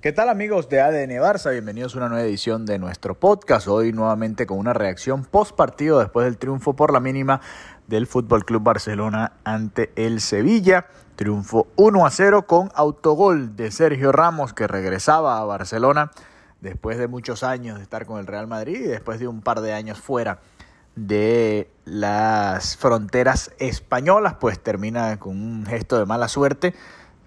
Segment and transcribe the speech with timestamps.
[0.00, 1.50] ¿Qué tal amigos de ADN Barça?
[1.50, 3.66] Bienvenidos a una nueva edición de nuestro podcast.
[3.66, 7.40] Hoy nuevamente con una reacción post partido después del triunfo por la mínima
[7.88, 10.86] del Fútbol Club Barcelona ante el Sevilla.
[11.16, 16.12] Triunfo 1 a 0 con autogol de Sergio Ramos que regresaba a Barcelona
[16.60, 19.62] después de muchos años de estar con el Real Madrid y después de un par
[19.62, 20.38] de años fuera
[20.94, 26.74] de las fronteras españolas, pues termina con un gesto de mala suerte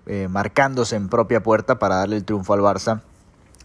[0.07, 3.01] eh, marcándose en propia puerta para darle el triunfo al Barça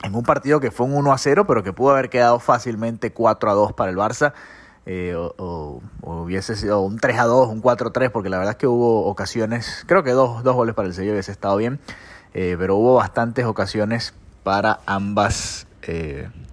[0.02, 3.12] en un partido que fue un 1 a 0, pero que pudo haber quedado fácilmente
[3.12, 4.34] 4 a 2 para el Barça.
[4.84, 8.52] Eh, o, hubiese sido un 3 a 2, un 4 a 3, porque la verdad
[8.52, 11.80] es que hubo ocasiones, creo que dos, dos goles para el Sevilla hubiese estado bien,
[12.34, 15.66] eh, pero hubo bastantes ocasiones para ambas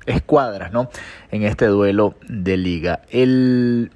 [0.06, 0.90] escuadras ¿no?
[1.32, 3.02] en este duelo de liga.
[3.10, 3.92] El,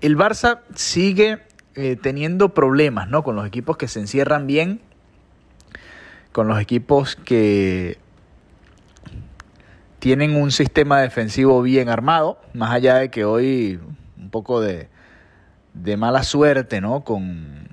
[0.00, 1.40] el Barça sigue
[1.76, 3.24] eh, teniendo problemas ¿no?
[3.24, 4.80] con los equipos que se encierran bien,
[6.32, 7.98] con los equipos que
[9.98, 13.80] tienen un sistema defensivo bien armado, más allá de que hoy
[14.18, 14.88] un poco de,
[15.72, 17.02] de mala suerte ¿no?
[17.02, 17.68] con,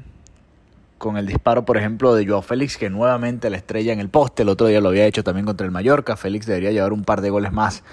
[0.98, 4.44] con el disparo, por ejemplo, de Joao Félix, que nuevamente la estrella en el poste,
[4.44, 7.22] el otro día lo había hecho también contra el Mallorca, Félix debería llevar un par
[7.22, 7.84] de goles más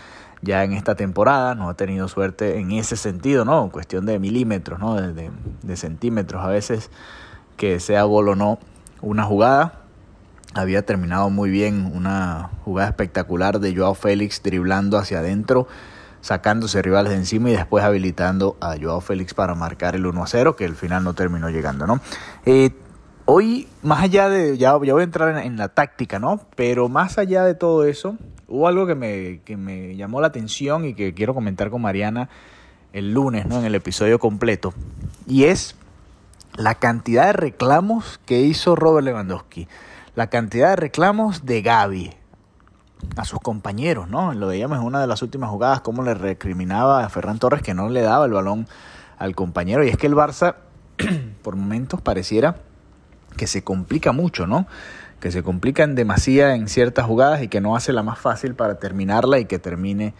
[0.42, 3.70] ya en esta temporada, no ha tenido suerte en ese sentido, ¿no?
[3.70, 4.94] Cuestión de milímetros, ¿no?
[4.94, 5.30] De,
[5.62, 6.90] de, centímetros a veces,
[7.56, 8.58] que sea gol o no
[9.00, 9.82] una jugada.
[10.54, 15.66] Había terminado muy bien una jugada espectacular de Joao Félix driblando hacia adentro,
[16.20, 20.26] sacándose rivales de encima y después habilitando a Joao Félix para marcar el 1 a
[20.26, 22.00] 0, que al final no terminó llegando, ¿no?
[22.46, 22.70] Eh,
[23.24, 26.40] hoy, más allá de, ya, ya voy a entrar en, en la táctica, ¿no?
[26.56, 28.16] Pero más allá de todo eso,
[28.48, 32.28] hubo algo que me, que me llamó la atención y que quiero comentar con Mariana
[32.92, 33.58] el lunes, ¿no?
[33.58, 34.72] En el episodio completo.
[35.26, 35.76] Y es
[36.56, 39.68] la cantidad de reclamos que hizo Robert Lewandowski.
[40.14, 42.10] La cantidad de reclamos de Gaby
[43.16, 44.32] a sus compañeros, ¿no?
[44.34, 47.74] Lo veíamos en una de las últimas jugadas, cómo le recriminaba a Ferran Torres que
[47.74, 48.66] no le daba el balón
[49.18, 49.84] al compañero.
[49.84, 50.56] Y es que el Barça,
[51.42, 52.56] por momentos, pareciera
[53.36, 54.66] que se complica mucho, ¿no?
[55.20, 58.54] Que se complica en demasía en ciertas jugadas y que no hace la más fácil
[58.54, 60.14] para terminarla y que termine,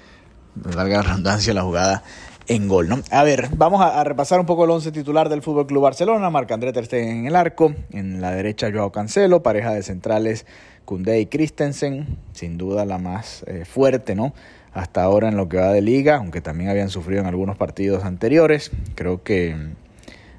[0.54, 2.02] valga la redundancia, la jugada
[2.48, 2.88] en gol.
[2.88, 3.00] ¿no?
[3.10, 6.30] A ver, vamos a, repasar un poco el once titular del Fútbol Club Barcelona.
[6.30, 10.46] Marc André en el arco, en la derecha Joao Cancelo, pareja de centrales
[10.84, 14.32] Koundé y Christensen, sin duda la más eh, fuerte, ¿no?
[14.72, 18.04] Hasta ahora en lo que va de liga, aunque también habían sufrido en algunos partidos
[18.04, 18.70] anteriores.
[18.94, 19.54] Creo que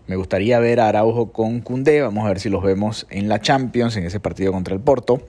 [0.10, 2.02] me gustaría ver a Araujo con Cundé.
[2.02, 5.22] Vamos a ver si los vemos en la Champions, en ese partido contra el Porto,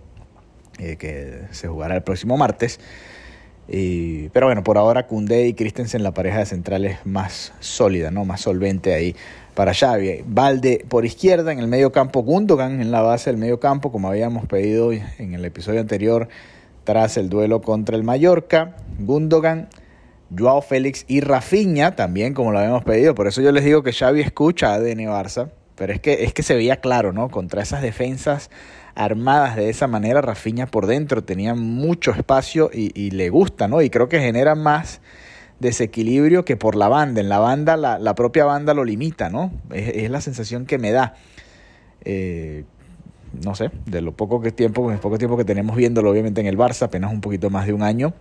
[0.78, 2.80] eh, que se jugará el próximo martes.
[3.68, 8.24] pero bueno, por ahora Cundé y Christensen, la pareja de centrales más sólida, ¿no?
[8.24, 9.14] más solvente ahí
[9.54, 10.24] para Xavi.
[10.26, 14.08] Valde por izquierda, en el medio campo Gundogan en la base del medio campo, como
[14.08, 16.28] habíamos pedido en el episodio anterior,
[16.84, 18.76] tras el duelo contra el Mallorca.
[18.98, 19.68] Gundogan
[20.36, 23.14] Joao Félix y Rafinha, también como lo habíamos pedido.
[23.14, 25.50] Por eso yo les digo que Xavi escucha a ADN Barça.
[25.76, 27.30] Pero es que, es que se veía claro, ¿no?
[27.30, 28.50] Contra esas defensas
[28.94, 33.80] armadas de esa manera, Rafinha por dentro tenía mucho espacio y, le gusta, ¿no?
[33.80, 35.00] Y creo que genera más
[35.58, 37.22] desequilibrio que por la banda.
[37.22, 39.52] En la banda, la, propia banda lo limita, ¿no?
[39.72, 41.14] Es, la sensación que me da.
[42.04, 42.64] Eh,
[43.42, 46.58] no sé, de lo poco que tiempo, poco tiempo que tenemos viéndolo, obviamente en el
[46.58, 48.12] Barça, apenas un poquito más de un año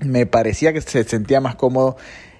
[0.00, 1.96] me parecía que se sentía más cómodo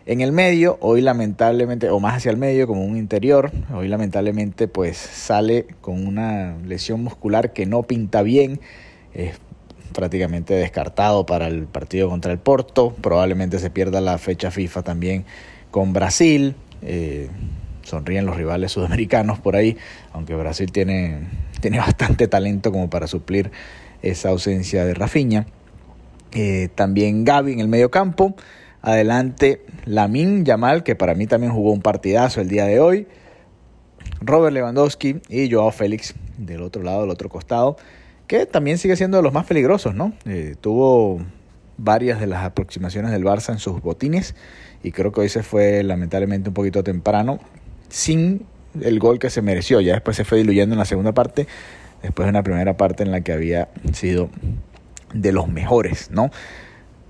[0.07, 4.69] en el medio, hoy lamentablemente, o más hacia el medio, como un interior, hoy lamentablemente
[4.69, 8.61] pues sale con una lesión muscular que no pinta bien,
[9.15, 9.41] es
[9.93, 15.25] prácticamente descartado para el partido contra el Porto, probablemente se pierda la fecha FIFA también
[15.73, 17.29] con Brasil, eh,
[17.83, 19.77] sonríen los rivales sudamericanos por ahí,
[20.13, 21.27] aunque Brasil tiene,
[21.61, 23.51] tiene bastante talento como para suplir
[24.03, 25.47] esa ausencia de Rafinha.
[26.33, 28.37] Eh, también Gaby en el medio campo.
[28.83, 33.07] Adelante Lamin Yamal, que para mí también jugó un partidazo el día de hoy.
[34.21, 37.77] Robert Lewandowski y Joao Félix del otro lado, del otro costado,
[38.27, 40.13] que también sigue siendo de los más peligrosos, ¿no?
[40.25, 41.21] Eh, tuvo
[41.79, 44.35] varias de las aproximaciones del Barça en sus botines
[44.83, 47.39] y creo que hoy se fue lamentablemente un poquito temprano,
[47.89, 48.47] sin
[48.81, 49.81] el gol que se mereció.
[49.81, 51.47] Ya después se fue diluyendo en la segunda parte,
[52.03, 54.31] después de una primera parte en la que había sido
[55.13, 56.31] de los mejores, ¿no?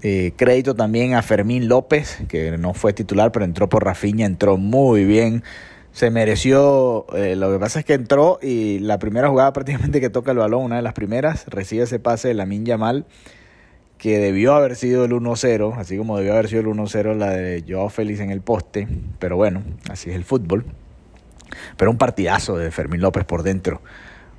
[0.03, 4.57] Eh, crédito también a Fermín López, que no fue titular, pero entró por Rafinha, entró
[4.57, 5.43] muy bien.
[5.93, 10.11] Se mereció, eh, lo que pasa es que entró y la primera jugada prácticamente que
[10.11, 13.07] toca el balón, una de las primeras, recibe ese pase de Lamin Yamal,
[13.97, 17.65] que debió haber sido el 1-0, así como debió haber sido el 1-0 la de
[17.67, 18.87] Joao Félix en el poste,
[19.19, 20.67] pero bueno, así es el fútbol.
[21.79, 23.81] Pero un partidazo de Fermín López por dentro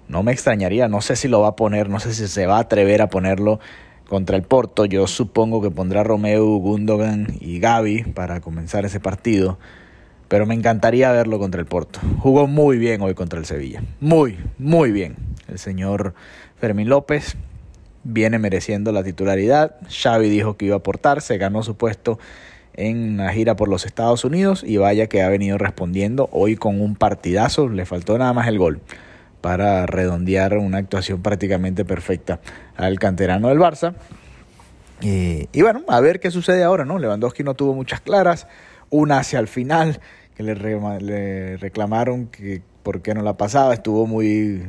[0.08, 2.58] no me extrañaría, no sé si lo va a poner, no sé si se va
[2.58, 3.60] a atrever a ponerlo
[4.08, 4.86] contra el Porto.
[4.86, 9.58] Yo supongo que pondrá Romeo, Gundogan y Gaby para comenzar ese partido.
[10.28, 12.00] Pero me encantaría verlo contra el Porto.
[12.20, 13.82] Jugó muy bien hoy contra el Sevilla.
[14.02, 15.16] Muy, muy bien.
[15.48, 16.16] El señor
[16.60, 17.38] Fermín López
[18.04, 19.76] viene mereciendo la titularidad.
[19.90, 22.20] Xavi dijo que iba a aportar, se ganó su puesto
[22.74, 26.80] en la gira por los Estados Unidos y vaya que ha venido respondiendo hoy con
[26.80, 28.82] un partidazo, le faltó nada más el gol
[29.48, 32.42] para redondear una actuación prácticamente perfecta
[32.76, 33.94] al canterano del Barça.
[35.00, 37.00] Y, bueno, a ver qué sucede ahora, ¿no?
[37.00, 38.46] Lewandowski no tuvo muchas claras,
[38.90, 40.02] una hacia el final,
[40.36, 44.64] que le, reclamaron que por qué no la pasaba, estuvo muy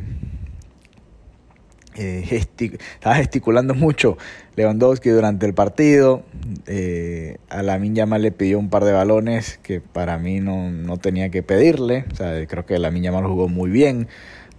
[1.97, 2.47] eh,
[2.95, 4.17] estaba gesticulando mucho
[4.55, 6.23] Lewandowski durante el partido.
[6.69, 11.31] Eh, a la Yamal le pidió un par de balones que para mí no, tenía
[11.31, 12.05] que pedirle.
[12.49, 14.07] Creo que la Yamal jugó muy bien,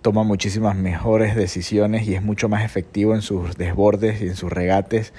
[0.02, 4.52] toma muchísimas mejores decisiones y es mucho más efectivo en sus desbordes y en sus
[4.52, 5.14] regates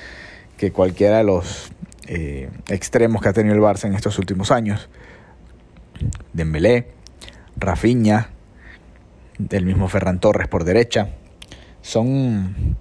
[0.56, 1.72] que cualquiera de los
[2.06, 4.88] eh, extremos que ha tenido el Barça en estos últimos años.
[6.32, 6.88] Dembélé,
[7.56, 8.30] Rafinha,
[9.50, 11.10] el mismo Ferran Torres por derecha
[11.82, 12.76] son,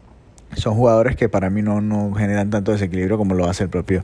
[0.56, 4.04] son jugadores que para mí no, no generan tanto desequilibrio como lo hace el propio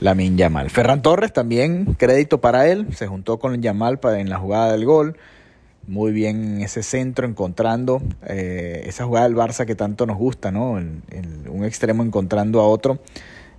[0.00, 0.70] Lamin Yamal.
[0.70, 5.16] Ferran Torres también, crédito para él, se juntó con Yamal en la jugada del gol.
[5.86, 10.52] Muy bien en ese centro, encontrando eh, esa jugada del Barça que tanto nos gusta,
[10.52, 10.72] ¿no?
[10.72, 13.00] un extremo encontrando a otro,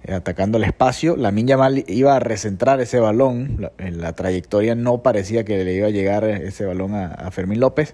[0.04, 1.18] eh, atacando el espacio.
[1.18, 5.88] Lamin Yamal iba a recentrar ese balón, en la trayectoria no parecía que le iba
[5.88, 7.94] a llegar ese balón a, a Fermín López,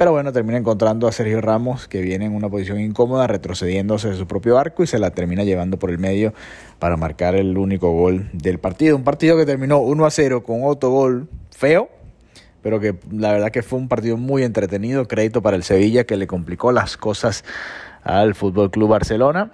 [0.00, 4.16] pero bueno, termina encontrando a Sergio Ramos, que viene en una posición incómoda, retrocediéndose de
[4.16, 6.32] su propio arco y se la termina llevando por el medio
[6.78, 8.96] para marcar el único gol del partido.
[8.96, 11.90] Un partido que terminó 1 a 0 con otro gol feo,
[12.62, 15.08] pero que la verdad que fue un partido muy entretenido.
[15.08, 17.44] Crédito para el Sevilla que le complicó las cosas
[18.02, 19.50] al Fútbol Club Barcelona.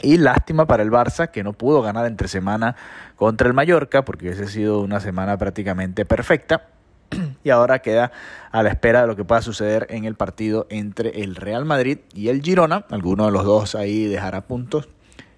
[0.00, 2.76] Y lástima para el Barça que no pudo ganar entre semana
[3.16, 6.68] contra el Mallorca, porque hubiese sido una semana prácticamente perfecta.
[7.44, 8.12] y ahora queda
[8.50, 11.98] a la espera de lo que pueda suceder en el partido entre el Real Madrid
[12.14, 12.84] y el Girona.
[12.90, 14.88] Alguno de los dos ahí dejará puntos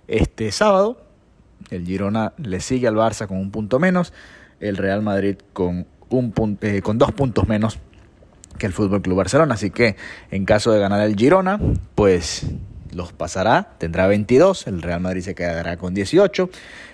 [0.09, 1.01] este sábado.
[1.71, 4.13] El Girona le sigue al Barça con un punto menos,
[4.61, 7.79] el Real Madrid con, un punto, eh, con dos puntos menos
[8.59, 9.55] que el Fútbol Club Barcelona.
[9.55, 9.97] Así que
[10.31, 11.59] en caso de ganar el Girona,
[11.95, 12.47] pues
[12.93, 16.51] los pasará, tendrá 22, el Real Madrid se quedará con 18.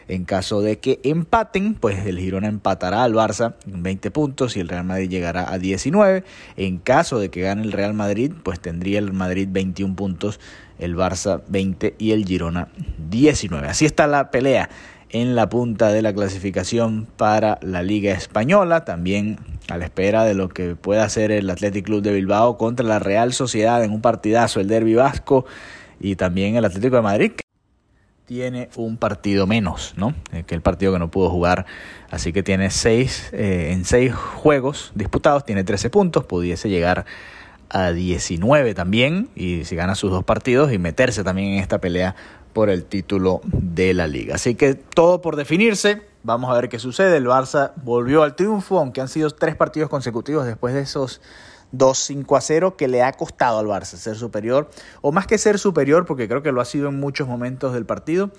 [0.08, 4.60] En caso de que empaten, pues el Girona empatará al Barça en 20 puntos y
[4.60, 6.22] el Real Madrid llegará a 19.
[6.56, 10.38] En caso de que gane el Real Madrid, pues tendría el Madrid 21 puntos,
[10.78, 12.68] el Barça 20 y el Girona
[13.10, 13.66] 19.
[13.66, 14.68] Así está la pelea
[15.20, 20.34] en la punta de la clasificación para la Liga Española, también a la espera de
[20.34, 24.00] lo que pueda hacer el Athletic Club de Bilbao contra la Real Sociedad en un
[24.00, 25.46] partidazo, el Derby Vasco
[26.00, 27.32] y también el Atlético de Madrid
[28.26, 30.12] tiene un partido menos, ¿no?
[30.32, 31.64] Eh, que el partido que no pudo jugar.
[32.10, 37.06] Así que tiene seis, eh, en seis juegos disputados, tiene 13 puntos, pudiese llegar
[37.70, 42.16] a 19 también, y si gana sus dos partidos, y meterse también en esta pelea
[42.56, 44.36] por el título de la liga.
[44.36, 46.00] Así que todo por definirse.
[46.22, 47.18] Vamos a ver qué sucede.
[47.18, 51.20] El Barça volvió al triunfo, aunque han sido tres partidos consecutivos después de esos
[51.74, 54.70] 2-5 a 0 que le ha costado al Barça ser superior,
[55.02, 57.84] o más que ser superior, porque creo que lo ha sido en muchos momentos del
[57.84, 58.30] partido,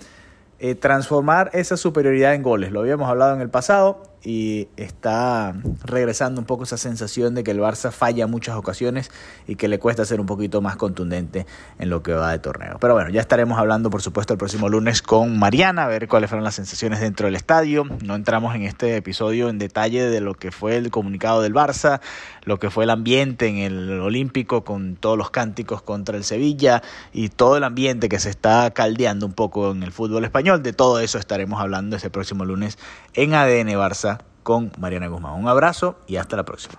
[0.58, 2.72] eh, transformar esa superioridad en goles.
[2.72, 7.52] Lo habíamos hablado en el pasado y está regresando un poco esa sensación de que
[7.52, 9.10] el Barça falla muchas ocasiones
[9.46, 11.46] y que le cuesta ser un poquito más contundente
[11.78, 12.78] en lo que va de torneo.
[12.80, 16.30] Pero bueno, ya estaremos hablando por supuesto el próximo lunes con Mariana, a ver cuáles
[16.30, 17.84] fueron las sensaciones dentro del estadio.
[18.04, 22.00] No entramos en este episodio en detalle de lo que fue el comunicado del Barça,
[22.44, 26.82] lo que fue el ambiente en el Olímpico con todos los cánticos contra el Sevilla
[27.12, 30.62] y todo el ambiente que se está caldeando un poco en el fútbol español.
[30.62, 32.78] De todo eso estaremos hablando ese próximo lunes
[33.14, 35.34] en ADN Barça con Mariana Guzmán.
[35.34, 36.74] Un abrazo y hasta la próxima.